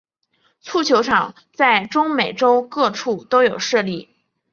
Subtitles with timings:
[0.63, 4.09] 蹴球场在中美洲各处都有设立。